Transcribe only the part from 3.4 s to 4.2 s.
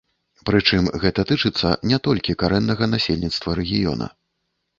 рэгіёна.